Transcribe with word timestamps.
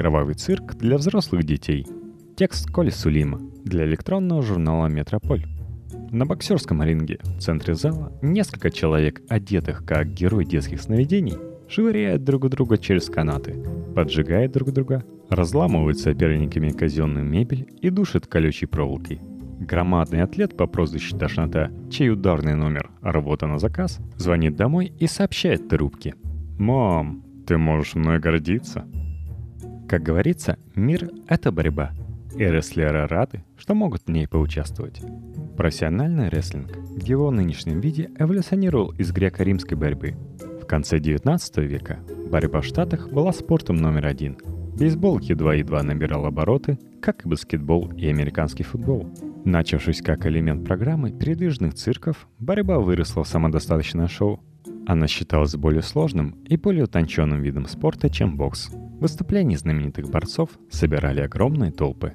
Кровавый 0.00 0.32
цирк 0.32 0.76
для 0.76 0.96
взрослых 0.96 1.44
детей. 1.44 1.86
Текст 2.34 2.70
Коли 2.70 2.88
Сулима 2.88 3.38
для 3.66 3.84
электронного 3.84 4.40
журнала 4.40 4.86
«Метрополь». 4.86 5.44
На 6.10 6.24
боксерском 6.24 6.82
ринге 6.82 7.18
в 7.22 7.40
центре 7.40 7.74
зала 7.74 8.10
несколько 8.22 8.70
человек, 8.70 9.20
одетых 9.28 9.84
как 9.84 10.10
герой 10.14 10.46
детских 10.46 10.80
сновидений, 10.80 11.36
швыряют 11.68 12.24
друг 12.24 12.48
друга 12.48 12.78
через 12.78 13.10
канаты, 13.10 13.62
поджигают 13.94 14.52
друг 14.52 14.72
друга, 14.72 15.04
разламывают 15.28 15.98
соперниками 15.98 16.70
казенную 16.70 17.26
мебель 17.26 17.68
и 17.82 17.90
душат 17.90 18.26
колючей 18.26 18.64
проволокой. 18.64 19.20
Громадный 19.58 20.22
атлет 20.22 20.56
по 20.56 20.66
прозвищу 20.66 21.18
Тошнота, 21.18 21.70
чей 21.90 22.08
ударный 22.08 22.54
номер 22.54 22.90
«Работа 23.02 23.46
на 23.46 23.58
заказ», 23.58 24.00
звонит 24.16 24.56
домой 24.56 24.94
и 24.98 25.06
сообщает 25.06 25.68
трубке. 25.68 26.14
«Мам, 26.58 27.22
ты 27.46 27.58
можешь 27.58 27.96
мной 27.96 28.18
гордиться?» 28.18 28.86
Как 29.90 30.04
говорится, 30.04 30.56
мир— 30.76 31.10
это 31.26 31.50
борьба. 31.50 31.90
И 32.36 32.44
рестлеры 32.44 33.08
рады, 33.08 33.42
что 33.58 33.74
могут 33.74 34.02
в 34.02 34.08
ней 34.08 34.28
поучаствовать. 34.28 35.02
Профессиональный 35.56 36.28
рестлинг 36.28 36.76
в 36.76 37.02
его 37.02 37.32
нынешнем 37.32 37.80
виде 37.80 38.08
эволюционировал 38.16 38.92
из 38.92 39.10
греко-римской 39.10 39.76
борьбы. 39.76 40.14
В 40.62 40.66
конце 40.66 41.00
19 41.00 41.56
века 41.56 41.98
борьба 42.30 42.60
в 42.60 42.66
Штатах 42.66 43.10
была 43.10 43.32
спортом 43.32 43.78
номер 43.78 44.06
один. 44.06 44.38
Бейсбол 44.78 45.18
едва-едва 45.18 45.82
набирал 45.82 46.24
обороты, 46.24 46.78
как 47.02 47.26
и 47.26 47.28
баскетбол 47.28 47.90
и 47.96 48.06
американский 48.06 48.62
футбол. 48.62 49.12
Начавшись 49.44 50.02
как 50.02 50.24
элемент 50.24 50.64
программы 50.64 51.10
передвижных 51.10 51.74
цирков, 51.74 52.28
борьба 52.38 52.78
выросла 52.78 53.24
в 53.24 53.28
самодостаточное 53.28 54.06
шоу. 54.06 54.38
Она 54.86 55.08
считалась 55.08 55.56
более 55.56 55.82
сложным 55.82 56.36
и 56.46 56.56
более 56.56 56.84
утонченным 56.84 57.42
видом 57.42 57.66
спорта, 57.66 58.08
чем 58.08 58.36
бокс– 58.36 58.70
Выступления 59.00 59.56
знаменитых 59.56 60.10
борцов 60.10 60.50
собирали 60.68 61.20
огромные 61.20 61.72
толпы. 61.72 62.12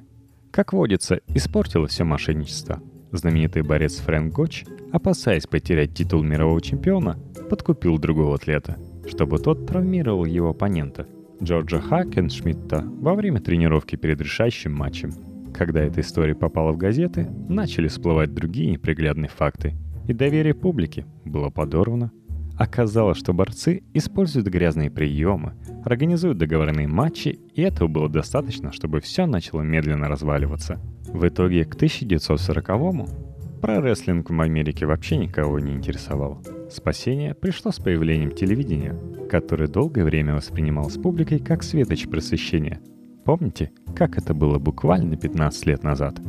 Как 0.52 0.72
водится, 0.72 1.18
испортило 1.26 1.88
все 1.88 2.04
мошенничество. 2.04 2.80
Знаменитый 3.10 3.62
борец 3.62 3.96
Фрэнк 3.96 4.32
Гоч, 4.32 4.64
опасаясь 4.92 5.48
потерять 5.48 5.94
титул 5.94 6.22
мирового 6.22 6.60
чемпиона, 6.60 7.18
подкупил 7.50 7.98
другого 7.98 8.36
атлета, 8.36 8.78
чтобы 9.08 9.40
тот 9.40 9.66
травмировал 9.66 10.26
его 10.26 10.50
оппонента, 10.50 11.08
Джорджа 11.42 11.80
Хакеншмидта, 11.80 12.84
во 12.86 13.14
время 13.14 13.40
тренировки 13.40 13.96
перед 13.96 14.20
решающим 14.20 14.72
матчем. 14.72 15.12
Когда 15.52 15.82
эта 15.82 16.02
история 16.02 16.36
попала 16.36 16.70
в 16.70 16.76
газеты, 16.76 17.26
начали 17.48 17.88
всплывать 17.88 18.32
другие 18.32 18.70
неприглядные 18.70 19.28
факты, 19.28 19.74
и 20.06 20.12
доверие 20.12 20.54
публики 20.54 21.04
было 21.24 21.50
подорвано– 21.50 22.12
Оказалось, 22.56 23.18
что 23.18 23.34
борцы 23.34 23.82
используют 23.92 24.48
грязные 24.48 24.90
приемы, 24.90 25.54
организуют 25.84 26.38
договорные 26.38 26.88
матчи, 26.88 27.38
и 27.54 27.62
этого 27.62 27.86
было 27.86 28.08
достаточно, 28.08 28.72
чтобы 28.72 29.00
все 29.00 29.26
начало 29.26 29.60
медленно 29.60 30.08
разваливаться. 30.08 30.80
В 31.06 31.26
итоге 31.28 31.64
к 31.64 31.76
1940-му 31.76 33.08
про 33.60 33.80
рестлинг 33.80 34.30
в 34.30 34.40
Америке 34.40 34.86
вообще 34.86 35.16
никого 35.16 35.58
не 35.58 35.72
интересовал. 35.72 36.42
Спасение 36.70 37.34
пришло 37.34 37.72
с 37.72 37.78
появлением 37.78 38.32
телевидения, 38.32 38.96
которое 39.30 39.68
долгое 39.68 40.04
время 40.04 40.34
воспринималось 40.34 40.96
публикой 40.96 41.38
как 41.38 41.62
светоч 41.62 42.06
просвещения. 42.06 42.80
Помните, 43.24 43.70
как 43.94 44.18
это 44.18 44.34
было 44.34 44.58
буквально 44.58 45.16
15 45.16 45.66
лет 45.66 45.82
назад? 45.82 46.20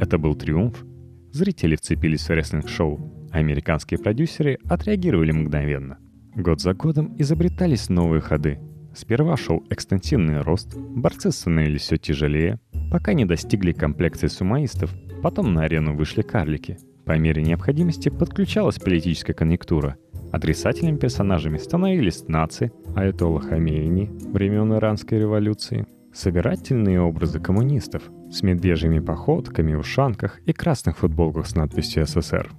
Это 0.00 0.18
был 0.18 0.34
триумф. 0.34 0.84
Зрители 1.32 1.76
вцепились 1.76 2.28
в 2.28 2.30
рестлинг-шоу, 2.30 3.21
Американские 3.32 3.98
продюсеры 3.98 4.58
отреагировали 4.68 5.32
мгновенно. 5.32 5.98
Год 6.36 6.60
за 6.60 6.74
годом 6.74 7.14
изобретались 7.18 7.88
новые 7.88 8.20
ходы. 8.20 8.58
Сперва 8.94 9.38
шел 9.38 9.64
экстенсивный 9.70 10.42
рост, 10.42 10.76
борцы 10.76 11.32
становились 11.32 11.80
все 11.80 11.96
тяжелее, 11.96 12.60
пока 12.90 13.14
не 13.14 13.24
достигли 13.24 13.72
комплекции 13.72 14.26
сумаистов, 14.26 14.94
потом 15.22 15.54
на 15.54 15.62
арену 15.62 15.96
вышли 15.96 16.20
карлики. 16.20 16.78
По 17.06 17.18
мере 17.18 17.42
необходимости 17.42 18.10
подключалась 18.10 18.78
политическая 18.78 19.32
конъюнктура. 19.32 19.96
Отрицательными 20.30 20.98
персонажами 20.98 21.56
становились 21.56 22.28
нации, 22.28 22.70
аятолла 22.94 23.40
Хамейни 23.40 24.10
времен 24.30 24.74
Иранской 24.74 25.18
революции, 25.18 25.86
собирательные 26.12 27.00
образы 27.00 27.40
коммунистов 27.40 28.02
с 28.30 28.42
медвежьими 28.42 29.00
походками, 29.00 29.74
ушанках 29.74 30.38
и 30.40 30.52
красных 30.52 30.98
футболках 30.98 31.46
с 31.46 31.54
надписью 31.54 32.06
«СССР». 32.06 32.50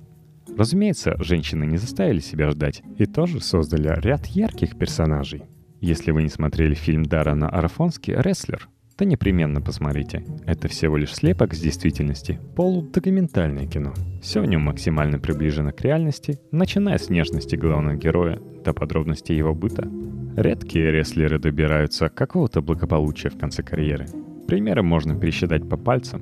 Разумеется, 0.58 1.16
женщины 1.19 1.66
не 1.66 1.78
заставили 1.78 2.19
себя 2.19 2.50
ждать 2.52 2.84
и 2.97 3.06
тоже 3.06 3.41
создали 3.41 4.00
ряд 4.02 4.28
ярких 4.28 4.78
персонажей. 4.78 5.44
Если 5.81 6.12
вы 6.12 6.24
не 6.24 6.30
смотрели 6.30 6.75
фильм 6.75 7.03
Дарана 7.03 7.50
Арафонски 7.50 8.12
«Рестлер», 8.12 8.69
то 8.96 9.06
непременно 9.06 9.59
посмотрите. 9.62 10.24
Это 10.46 10.68
всего 10.68 10.97
лишь 10.97 11.16
слепок 11.16 11.53
с 11.53 11.59
действительности, 11.59 12.40
полудокументальное 12.56 13.68
кино. 13.68 13.94
Все 14.22 14.41
в 14.41 14.46
нем 14.46 14.62
максимально 14.62 15.19
приближено 15.19 15.72
к 15.72 15.81
реальности, 15.81 16.40
начиная 16.52 16.97
с 16.97 17.09
нежности 17.09 17.56
главного 17.56 17.96
героя 17.96 18.40
до 18.64 18.74
подробностей 18.74 19.35
его 19.35 19.53
быта. 19.56 19.90
Редкие 20.38 20.91
рестлеры 20.91 21.40
добираются 21.40 22.09
какого-то 22.09 22.62
благополучия 22.62 23.30
в 23.30 23.38
конце 23.38 23.64
карьеры. 23.64 24.06
Примеры 24.47 24.84
можно 24.84 25.20
пересчитать 25.20 25.68
по 25.68 25.78
пальцам. 25.78 26.22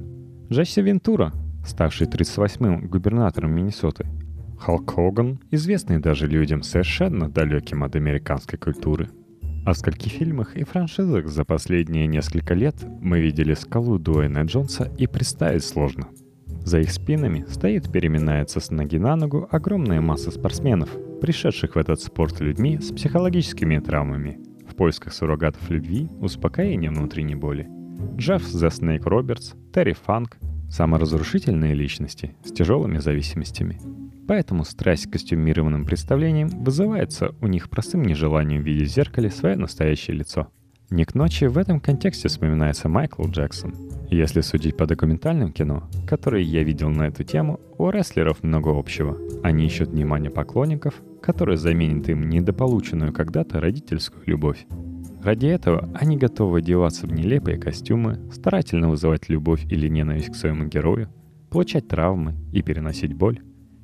Джесси 0.49 0.81
Вентура, 0.81 1.33
ставший 1.65 2.07
38-м 2.07 2.87
губернатором 2.87 3.53
Миннесоты, 3.53 4.07
Халк 4.61 4.93
Хоган, 4.93 5.39
известный 5.49 5.97
даже 5.97 6.27
людям 6.27 6.61
совершенно 6.61 7.27
далеким 7.27 7.83
от 7.83 7.95
американской 7.95 8.59
культуры. 8.59 9.09
А 9.65 9.73
в 9.73 9.77
скольких 9.77 10.11
фильмах 10.11 10.55
и 10.55 10.63
франшизах 10.63 11.27
за 11.27 11.45
последние 11.45 12.05
несколько 12.05 12.53
лет 12.53 12.75
мы 13.01 13.21
видели 13.21 13.55
скалу 13.55 13.97
Дуэйна 13.97 14.43
Джонса 14.43 14.91
и 14.99 15.07
представить 15.07 15.63
сложно. 15.63 16.09
За 16.63 16.79
их 16.79 16.91
спинами 16.91 17.43
стоит 17.49 17.91
переминается 17.91 18.59
с 18.59 18.69
ноги 18.69 18.99
на 18.99 19.15
ногу 19.15 19.47
огромная 19.49 19.99
масса 19.99 20.29
спортсменов, 20.29 20.89
пришедших 21.21 21.73
в 21.73 21.79
этот 21.79 21.99
спорт 21.99 22.39
людьми 22.39 22.77
с 22.77 22.91
психологическими 22.91 23.79
травмами, 23.79 24.37
в 24.69 24.75
поисках 24.75 25.13
суррогатов 25.13 25.67
любви, 25.71 26.07
успокоения 26.19 26.91
внутренней 26.91 27.35
боли. 27.35 27.67
Джефф 28.15 28.43
The 28.43 28.69
Snake 28.69 29.09
Робертс, 29.09 29.53
Терри 29.73 29.93
Фанк, 29.93 30.37
саморазрушительные 30.69 31.73
личности 31.73 32.35
с 32.43 32.51
тяжелыми 32.51 32.99
зависимостями– 32.99 33.79
Поэтому 34.27 34.63
страсть 34.63 35.07
к 35.07 35.13
костюмированным 35.13 35.85
представлениям 35.85 36.49
вызывается 36.49 37.35
у 37.41 37.47
них 37.47 37.69
простым 37.69 38.03
нежеланием 38.03 38.63
видеть 38.63 38.89
в 38.89 38.93
зеркале 38.93 39.29
свое 39.29 39.55
настоящее 39.55 40.17
лицо. 40.17 40.47
Не 40.91 41.05
ночи 41.13 41.45
в 41.45 41.57
этом 41.57 41.79
контексте 41.79 42.27
вспоминается 42.27 42.89
Майкл 42.89 43.25
Джексон. 43.25 43.73
Если 44.09 44.41
судить 44.41 44.75
по 44.75 44.85
документальным 44.85 45.53
кино, 45.53 45.89
которые 46.05 46.43
я 46.43 46.63
видел 46.63 46.89
на 46.89 47.07
эту 47.07 47.23
тему, 47.23 47.61
у 47.77 47.89
рестлеров 47.89 48.43
много 48.43 48.77
общего. 48.77 49.17
Они 49.41 49.65
ищут 49.65 49.89
внимание 49.89 50.29
поклонников, 50.29 50.95
которые 51.21 51.57
заменят 51.57 52.09
им 52.09 52.27
недополученную 52.27 53.13
когда-то 53.13 53.61
родительскую 53.61 54.23
любовь. 54.25 54.65
Ради 55.23 55.45
этого 55.45 55.89
они 55.93 56.17
готовы 56.17 56.59
одеваться 56.59 57.07
в 57.07 57.13
нелепые 57.13 57.57
костюмы, 57.57 58.19
старательно 58.33 58.89
вызывать 58.89 59.29
любовь 59.29 59.63
или 59.71 59.87
ненависть 59.87 60.31
к 60.31 60.35
своему 60.35 60.65
герою, 60.65 61.07
получать 61.49 61.87
травмы 61.87 62.35
и 62.51 62.61
переносить 62.61 63.13
боль. 63.13 63.39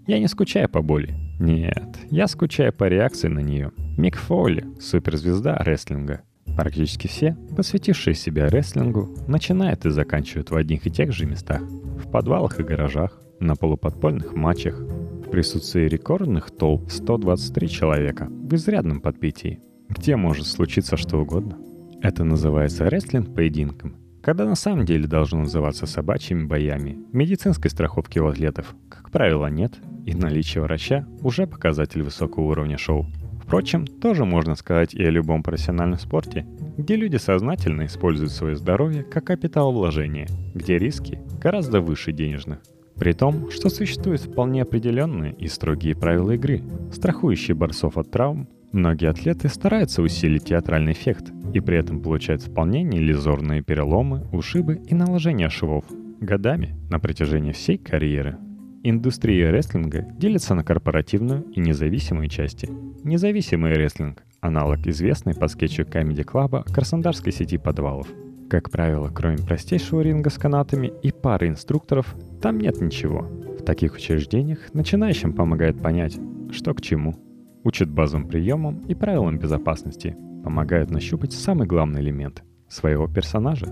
Я 0.07 0.19
не 0.19 0.27
скучаю 0.27 0.69
по 0.69 0.81
боли. 0.81 1.15
Нет, 1.37 1.97
я 2.09 2.27
скучаю 2.27 2.71
по 2.71 2.85
реакции 2.85 3.27
на 3.27 3.39
нее. 3.39 3.73
Мик 3.97 4.15
Фолли, 4.15 4.65
суперзвезда 4.79 5.57
рестлинга. 5.57 6.21
Практически 6.55 7.07
все, 7.07 7.35
посвятившие 7.57 8.13
себя 8.13 8.47
рестлингу, 8.47 9.09
начинают 9.27 9.85
и 9.85 9.89
заканчивают 9.89 10.49
в 10.49 10.55
одних 10.55 10.87
и 10.87 10.91
тех 10.91 11.11
же 11.11 11.25
местах. 11.25 11.61
В 11.61 12.09
подвалах 12.09 12.57
и 12.59 12.63
гаражах, 12.63 13.21
на 13.41 13.55
полуподпольных 13.55 14.33
матчах, 14.33 14.79
в 14.79 15.29
присутствии 15.29 15.89
рекордных 15.89 16.51
толп 16.51 16.89
123 16.89 17.67
человека 17.67 18.27
в 18.29 18.55
изрядном 18.55 19.01
подпитии, 19.01 19.59
где 19.89 20.15
может 20.15 20.47
случиться 20.47 20.95
что 20.95 21.17
угодно. 21.17 21.57
Это 22.01 22.23
называется 22.23 22.89
рестлинг-поединком, 22.89 23.97
когда 24.27 24.43
на 24.43 24.55
самом 24.55 24.83
деле 24.83 25.07
должно 25.07 25.39
называться 25.39 25.85
собачьими 25.85 26.43
боями. 26.43 26.99
Медицинской 27.13 27.71
страховки 27.71 28.19
у 28.19 28.27
атлетов, 28.27 28.75
как 28.89 29.09
правило, 29.09 29.47
нет, 29.47 29.75
и 30.05 30.13
наличие 30.13 30.61
врача 30.63 31.07
уже 31.21 31.47
показатель 31.47 32.03
высокого 32.03 32.43
уровня 32.43 32.77
шоу. 32.77 33.05
Впрочем, 33.41 33.87
тоже 33.87 34.25
можно 34.25 34.55
сказать 34.55 34.93
и 34.93 35.01
о 35.01 35.09
любом 35.09 35.43
профессиональном 35.43 35.97
спорте, 35.97 36.45
где 36.75 36.97
люди 36.97 37.15
сознательно 37.15 37.85
используют 37.85 38.33
свое 38.33 38.57
здоровье 38.57 39.03
как 39.03 39.27
капитал 39.27 39.71
вложения, 39.71 40.27
где 40.53 40.77
риски 40.77 41.21
гораздо 41.41 41.79
выше 41.79 42.11
денежных. 42.11 42.59
При 42.97 43.13
том, 43.13 43.49
что 43.49 43.69
существуют 43.69 44.19
вполне 44.19 44.63
определенные 44.63 45.35
и 45.35 45.47
строгие 45.47 45.95
правила 45.95 46.31
игры, 46.31 46.63
страхующие 46.91 47.55
борцов 47.55 47.97
от 47.97 48.11
травм, 48.11 48.49
многие 48.77 49.09
атлеты 49.09 49.49
стараются 49.49 50.01
усилить 50.01 50.45
театральный 50.45 50.93
эффект 50.93 51.33
и 51.53 51.59
при 51.59 51.77
этом 51.77 51.99
получают 51.99 52.43
вполне 52.43 52.83
неиллюзорные 52.83 53.61
переломы, 53.61 54.25
ушибы 54.31 54.81
и 54.87 54.95
наложение 54.95 55.49
швов 55.49 55.83
годами 56.21 56.75
на 56.89 56.99
протяжении 56.99 57.51
всей 57.51 57.77
карьеры. 57.77 58.37
Индустрия 58.83 59.51
рестлинга 59.51 60.07
делится 60.17 60.55
на 60.55 60.63
корпоративную 60.63 61.43
и 61.51 61.59
независимую 61.59 62.27
части. 62.29 62.69
Независимый 63.03 63.73
рестлинг– 63.73 64.23
аналог 64.41 64.85
известной 64.87 65.33
по 65.33 65.47
скетчу 65.47 65.83
Comedy 65.83 66.23
Club 66.23 66.71
краснодарской 66.71 67.33
сети 67.33 67.57
подвалов. 67.57 68.07
Как 68.49 68.69
правило, 68.69 69.09
кроме 69.13 69.37
простейшего 69.37 70.01
ринга 70.01 70.29
с 70.29 70.37
канатами 70.37 70.93
и 71.03 71.11
пары 71.11 71.49
инструкторов, 71.49 72.15
там 72.41 72.59
нет 72.59 72.79
ничего. 72.79 73.23
В 73.59 73.63
таких 73.63 73.95
учреждениях 73.95 74.73
начинающим 74.73 75.33
помогает 75.33 75.81
понять, 75.81 76.17
что 76.51 76.73
к 76.73 76.81
чему. 76.81 77.26
Учат 77.63 77.89
базовым 77.89 78.27
приемам 78.27 78.81
и 78.87 78.95
правилам 78.95 79.37
безопасности, 79.37 80.15
помогают 80.43 80.89
нащупать 80.89 81.33
самый 81.33 81.67
главный 81.67 82.01
элемент– 82.01 82.43
своего 82.69 83.07
персонажа. 83.07 83.67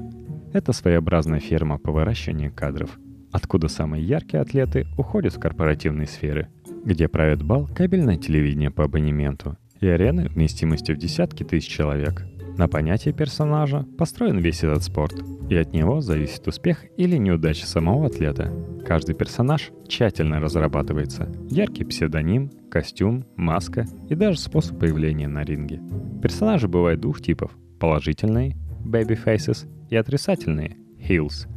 Это 0.53 0.73
своеобразная 0.73 1.39
ферма 1.39 1.77
по 1.77 1.91
выращиванию 1.91 2.53
кадров, 2.53 2.99
откуда 3.31 3.67
самые 3.67 4.03
яркие 4.03 4.41
атлеты 4.41 4.87
уходят 4.97 5.33
в 5.33 5.39
корпоративные 5.39 6.07
сферы, 6.07 6.49
где 6.83 7.07
правит 7.07 7.43
бал 7.43 7.67
кабельное 7.67 8.17
телевидение 8.17 8.71
по 8.71 8.83
абонементу 8.83 9.57
и 9.79 9.87
арены 9.87 10.27
вместимостью 10.27 10.95
в 10.95 10.99
десятки 10.99 11.43
тысяч 11.43 11.67
человек– 11.67 12.25
на 12.57 12.69
понятие 12.69 13.13
персонажа 13.13 13.86
построен 13.98 14.38
весь 14.38 14.63
этот 14.63 14.84
спорт, 14.84 15.16
и 15.50 15.56
от 15.56 15.74
него 15.74 16.00
зависит 16.00 16.48
успех 16.48 16.86
или 16.96 17.18
неудача 17.18 17.66
самого 17.66 18.07
атлета. 18.07 18.54
Каждый 18.86 19.13
персонаж 19.13 19.72
тщательно 19.88 20.40
разрабатывается. 20.40 21.30
Яркий 21.50 21.84
псевдоним, 21.84 22.50
костюм, 22.72 23.25
маска 23.36 23.86
и 24.10 24.16
даже 24.16 24.40
способ 24.40 24.80
появления 24.80 25.28
на 25.28 25.44
ринге. 25.44 25.81
Персонажи 26.22 26.68
бывают 26.69 27.02
двух 27.02 27.22
типов– 27.22 27.52
положительные– 27.80 28.56
baby 28.86 29.19
faces 29.22 29.68
и 29.90 29.98
отрицательные– 29.98 30.78
heels. 30.98 31.48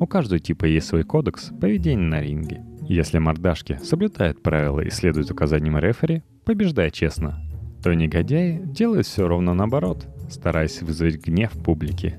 У 0.00 0.06
каждого 0.06 0.40
типа 0.40 0.64
есть 0.64 0.88
свой 0.88 1.04
кодекс 1.04 1.52
поведения 1.60 2.02
на 2.02 2.20
ринге. 2.20 2.64
Если 2.82 3.18
мордашки 3.18 3.78
соблюдают 3.84 4.42
правила 4.42 4.80
и 4.80 4.90
следуют 4.90 5.30
указаниям 5.30 5.78
рефери, 5.78 6.22
побеждая 6.44 6.90
честно, 6.90 7.38
то 7.82 7.94
негодяи 7.94 8.60
делают 8.64 9.06
все 9.06 9.28
ровно 9.28 9.54
наоборот– 9.54 10.08
стараясь 10.28 10.82
вызвать 10.82 11.24
гнев 11.24 11.52
публики. 11.52 12.16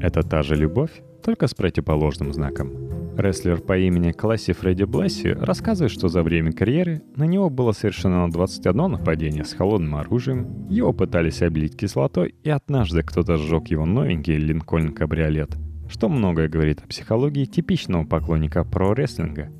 Это 0.00 0.22
та 0.22 0.42
же 0.42 0.56
любовь, 0.56 0.90
только 1.22 1.46
с 1.46 1.54
противоположным 1.54 2.32
знаком. 2.32 2.90
Рестлер 3.16 3.60
по 3.60 3.76
имени 3.76 4.12
Класси 4.12 4.52
Фредди 4.52 4.84
Блесси 4.84 5.30
рассказывает, 5.32 5.92
что 5.92 6.08
за 6.08 6.22
время 6.22 6.52
карьеры 6.52 7.02
на 7.16 7.24
него 7.24 7.50
было 7.50 7.72
совершено 7.72 8.30
21 8.30 8.92
нападение 8.92 9.44
с 9.44 9.52
холодным 9.52 9.96
оружием, 9.96 10.66
его 10.70 10.92
пытались 10.92 11.42
облить 11.42 11.76
кислотой, 11.76 12.34
и 12.42 12.50
однажды 12.50 13.02
кто-то 13.02 13.36
сжег 13.36 13.68
его 13.68 13.84
новенький 13.84 14.36
Линкольн 14.36 14.92
кабриолет, 14.92 15.50
что 15.88 16.08
многое 16.08 16.48
говорит 16.48 16.80
о 16.82 16.86
психологии 16.86 17.44
типичного 17.44 18.04
поклонника 18.04 18.64
про-рестлинга. 18.64 19.50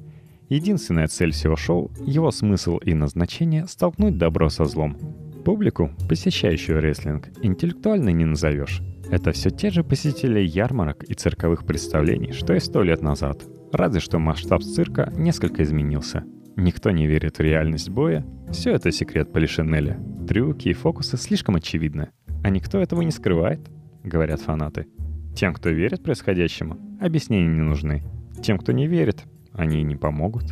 Единственная 0.48 1.06
цель 1.06 1.32
всего 1.32 1.56
шоу, 1.56 1.90
его 2.06 2.30
смысл 2.30 2.78
и 2.78 2.94
назначение— 2.94 3.66
столкнуть 3.68 4.16
добро 4.16 4.48
со 4.48 4.64
злом, 4.64 4.96
Публику, 5.44 5.90
посещающую 6.08 6.80
рестлинг, 6.80 7.28
интеллектуально 7.42 8.10
не 8.10 8.26
назовешь. 8.26 8.82
Это 9.10 9.32
все 9.32 9.50
те 9.50 9.70
же 9.70 9.82
посетители 9.82 10.40
ярмарок 10.40 11.02
и 11.04 11.14
цирковых 11.14 11.64
представлений, 11.64 12.32
что 12.32 12.54
и 12.54 12.60
сто 12.60 12.82
лет 12.82 13.02
назад. 13.02 13.42
Разве 13.72 14.00
что 14.00 14.18
масштаб 14.18 14.62
цирка 14.62 15.10
несколько 15.16 15.62
изменился. 15.62 16.24
Никто 16.56 16.90
не 16.90 17.06
верит 17.06 17.38
в 17.38 17.40
реальность 17.40 17.88
боя. 17.88 18.24
Все 18.50 18.72
это 18.72 18.92
секрет 18.92 19.32
Полишинеля. 19.32 19.98
Трюки 20.28 20.68
и 20.68 20.74
фокусы 20.74 21.16
слишком 21.16 21.56
очевидны. 21.56 22.10
А 22.44 22.50
никто 22.50 22.78
этого 22.78 23.00
не 23.02 23.10
скрывает, 23.10 23.60
говорят 24.04 24.40
фанаты. 24.40 24.86
Тем, 25.34 25.54
кто 25.54 25.70
верит 25.70 26.02
происходящему, 26.02 26.76
объяснения 27.00 27.48
не 27.48 27.62
нужны. 27.62 28.02
Тем, 28.42 28.58
кто 28.58 28.72
не 28.72 28.86
верит, 28.86 29.24
они 29.52 29.82
не 29.82 29.96
помогут. 29.96 30.44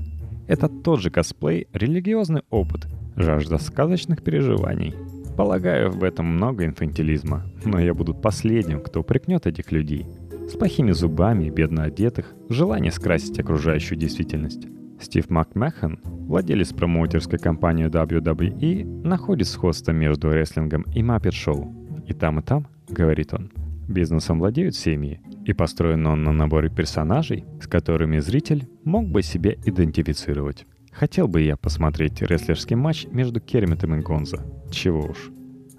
Это 0.47 0.69
тот 0.69 1.01
же 1.01 1.11
косплей, 1.11 1.67
религиозный 1.73 2.43
опыт, 2.49 2.87
жажда 3.19 3.59
сказочных 3.59 4.23
переживаний. 4.23 4.95
Полагаю, 5.37 5.91
в 5.91 6.03
этом 6.03 6.27
много 6.27 6.65
инфантилизма, 6.65 7.45
но 7.65 7.79
я 7.79 7.95
буду 7.95 8.15
последним, 8.15 8.81
кто 8.81 9.01
упрекнет 9.01 9.47
этих 9.47 9.71
людей. 9.71 10.07
С 10.49 10.57
плохими 10.57 10.93
зубами, 10.93 11.51
бедно 11.51 11.85
одетых, 11.85 12.35
желание 12.49 12.91
скрасить 12.91 13.39
окружающую 13.39 13.99
действительность. 13.99 14.67
Стив 15.01 15.31
МакМэхан, 15.31 16.01
владелец 16.03 16.73
промоутерской 16.73 17.39
компании 17.39 17.87
WWE, 17.87 19.07
находит 19.07 19.47
сходство 19.47 19.93
между 19.93 20.33
рестлингом 20.33 20.83
и 20.95 21.03
Muppet 21.03 21.33
Шоу. 21.33 21.73
И 22.07 22.15
там, 22.15 22.41
и 22.41 22.43
там, 22.43 22.67
говорит 22.89 23.33
он, 23.35 23.53
бизнесом 23.87 24.41
владеют 24.41 24.75
семьи, 24.75 25.21
и 25.45 25.53
построен 25.53 26.07
он 26.07 26.25
на 26.25 26.33
наборе 26.33 26.69
персонажей, 26.69 27.45
с 27.61 27.67
которыми 27.67 28.19
зритель 28.19 28.69
мог 28.85 29.07
бы 29.07 29.23
себя 29.23 29.53
идентифицировать. 29.65 30.67
Хотел 30.99 31.29
бы 31.29 31.43
я 31.43 31.57
посмотреть 31.57 32.23
рестлерский 32.23 32.75
матч 32.75 33.07
между 33.13 33.39
Кермитом 33.39 33.95
и 33.95 34.01
Гонзо. 34.01 34.39
Чего 34.73 35.03
уж. 35.11 35.31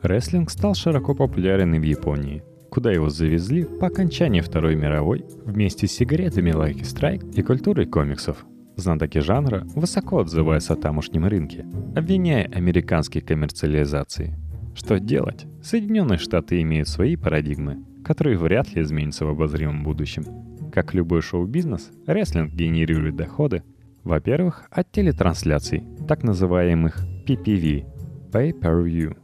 Рестлинг 0.02 0.50
стал 0.50 0.76
широко 0.76 1.14
популярен 1.14 1.74
и 1.74 1.80
в 1.80 1.84
Японии, 1.84 2.42
куда 2.72 2.94
его 2.94 3.10
завезли 3.10 3.66
по 3.66 3.88
окончании 3.88 4.40
Второй 4.40 4.78
мировой 4.78 5.26
вместе 5.44 5.88
с 5.88 5.92
сигаретами 5.92 6.52
Lucky 6.52 6.84
Strike 6.84 7.34
и 7.34 7.42
культурой 7.42 7.86
комиксов. 7.86 8.46
Знатоки 8.78 9.18
жанра 9.18 9.68
высоко 9.76 10.20
отзываются 10.20 10.72
о 10.72 10.78
тамошнем 10.78 11.26
рынке, 11.26 11.66
обвиняя 11.98 12.46
американские 12.46 13.22
коммерциализации. 13.22 14.38
Что 14.74 15.02
делать? 15.02 15.46
Соединенные 15.62 16.18
Штаты 16.18 16.62
имеют 16.62 16.88
свои 16.88 17.18
парадигмы, 17.18 17.84
которые 18.06 18.38
вряд 18.38 18.74
ли 18.74 18.84
изменятся 18.84 19.26
в 19.26 19.32
обозримом 19.32 19.84
будущем. 19.84 20.24
Как 20.72 20.94
любой 20.94 21.22
шоу-бизнес, 21.22 21.92
рестлинг 22.08 22.54
генерирует 22.54 23.18
доходы, 23.18 23.64
во-первых, 24.04 24.68
от 24.72 24.92
телетрансляций, 24.92 25.84
так 26.08 26.24
называемых 26.24 27.06
PPV– 27.28 27.86
Pay-Per-View, 28.32 29.18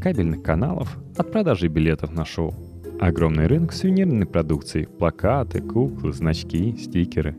кабельных 0.00 0.42
каналов, 0.42 0.98
от 1.16 1.30
продажи 1.30 1.68
билетов 1.68 2.12
на 2.12 2.24
шоу. 2.24 2.54
Огромный 3.00 3.46
рынок 3.46 3.72
сувенирной 3.72 4.26
продукции– 4.26 4.84
плакаты, 4.98 5.60
куклы, 5.60 6.12
значки, 6.12 6.76
стикеры. 6.76 7.36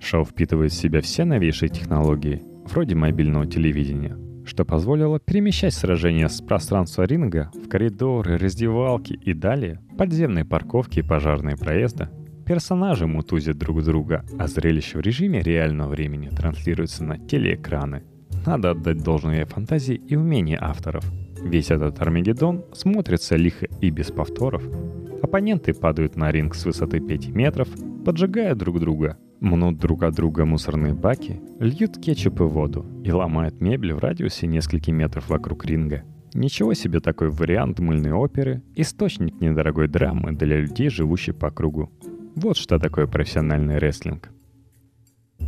Шоу 0.00 0.24
впитывает 0.24 0.72
в 0.72 0.76
себя 0.76 1.00
все 1.00 1.24
новейшие 1.24 1.68
технологии, 1.68 2.42
вроде 2.64 2.94
мобильного 2.94 3.46
телевидения, 3.46 4.16
что 4.44 4.64
позволило 4.64 5.20
перемещать 5.20 5.74
сражения 5.74 6.28
с 6.28 6.40
пространства 6.40 7.04
ринга 7.04 7.50
в 7.54 7.68
коридоры, 7.68 8.38
раздевалки 8.38 9.12
и 9.12 9.34
далее 9.34 9.80
подземные 9.96 10.44
парковки 10.44 11.00
и 11.00 11.02
пожарные 11.02 11.56
проезды– 11.56 12.08
Персонажи 12.46 13.06
мутузят 13.06 13.56
друг 13.56 13.82
друга, 13.82 14.24
а 14.38 14.46
зрелище 14.48 14.98
в 14.98 15.00
режиме 15.00 15.40
реального 15.40 15.88
времени 15.88 16.28
транслируется 16.28 17.02
на 17.02 17.18
телеэкраны. 17.18 18.02
Надо 18.44 18.72
отдать 18.72 19.02
должное 19.02 19.46
фантазии 19.46 19.94
и 19.94 20.16
умению 20.16 20.58
авторов. 20.62 21.04
Весь 21.42 21.70
этот 21.70 22.00
Армагеддон 22.00 22.64
смотрится 22.74 23.36
лихо 23.36 23.66
и 23.80 23.90
без 23.90 24.10
повторов. 24.10 24.62
Оппоненты 25.22 25.72
падают 25.72 26.16
на 26.16 26.30
ринг 26.30 26.54
с 26.54 26.66
высоты 26.66 27.00
5 27.00 27.28
метров, 27.28 27.68
поджигая 28.04 28.54
друг 28.54 28.78
друга, 28.78 29.16
мнут 29.40 29.78
друг 29.78 30.02
от 30.02 30.14
друга 30.14 30.44
мусорные 30.44 30.92
баки, 30.92 31.40
льют 31.58 31.98
кетчуп 31.98 32.40
и 32.40 32.44
воду 32.44 32.84
и 33.02 33.10
ломают 33.10 33.60
мебель 33.62 33.94
в 33.94 33.98
радиусе 34.00 34.46
нескольких 34.46 34.92
метров 34.92 35.30
вокруг 35.30 35.64
ринга. 35.64 36.02
Ничего 36.34 36.74
себе 36.74 37.00
такой 37.00 37.30
вариант 37.30 37.78
мыльной 37.78 38.12
оперы, 38.12 38.62
источник 38.74 39.40
недорогой 39.40 39.88
драмы 39.88 40.32
для 40.32 40.58
людей, 40.58 40.90
живущих 40.90 41.36
по 41.36 41.50
кругу. 41.50 41.90
Вот 42.36 42.56
что 42.56 42.78
такое 42.78 43.06
профессиональный 43.06 43.78
рестлинг. 43.78 44.30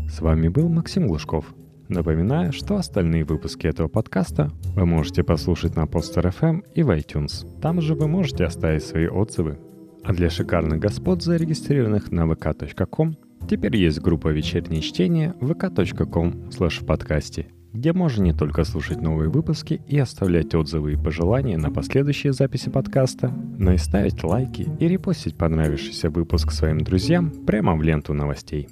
С 0.09 0.21
вами 0.21 0.49
был 0.49 0.69
Максим 0.69 1.09
Глушков. 1.09 1.53
Напоминаю, 1.89 2.53
что 2.53 2.77
остальные 2.77 3.25
выпуски 3.25 3.67
этого 3.67 3.89
подкаста 3.89 4.51
вы 4.75 4.87
можете 4.87 5.25
послушать 5.25 5.75
на 5.75 5.85
Poster 5.85 6.33
FM 6.33 6.65
и 6.75 6.83
в 6.83 6.91
iTunes. 6.91 7.47
Там 7.61 7.81
же 7.81 7.95
вы 7.95 8.07
можете 8.07 8.45
оставить 8.45 8.85
свои 8.85 9.09
отзывы. 9.09 9.59
А 10.05 10.13
для 10.13 10.31
шикарных 10.31 10.79
господ, 10.79 11.23
зарегистрированных 11.23 12.13
на 12.13 12.23
vk.com, 12.23 13.17
теперь 13.49 13.77
есть 13.77 14.01
группа 14.01 14.29
«Вечернее 14.29 14.81
чтение» 14.81 15.35
vk.com 15.41 16.51
в 16.51 16.87
подкасте 16.87 17.49
где 17.73 17.93
можно 17.93 18.23
не 18.23 18.33
только 18.33 18.65
слушать 18.65 19.01
новые 19.01 19.29
выпуски 19.29 19.81
и 19.87 19.99
оставлять 19.99 20.55
отзывы 20.55 20.95
и 20.95 20.97
пожелания 20.97 21.59
на 21.59 21.71
последующие 21.71 22.33
записи 22.33 22.71
подкаста, 22.71 23.33
но 23.59 23.73
и 23.73 23.79
ставить 23.79 24.23
лайки 24.25 24.69
и 24.79 24.89
репостить 24.89 25.37
понравившийся 25.37 26.11
выпуск 26.11 26.53
своим 26.53 26.81
друзьям 26.81 27.31
прямо 27.31 27.77
в 27.77 27.83
ленту 27.83 28.15
новостей. 28.15 28.69